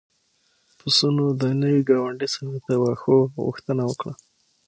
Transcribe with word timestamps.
پسونو 0.79 1.25
د 1.41 1.43
نوي 1.61 1.81
ګاونډي 1.89 2.27
څخه 2.33 2.53
د 2.67 2.69
واښو 2.81 3.17
غوښتنه 3.45 3.83
وکړه. 3.87 4.13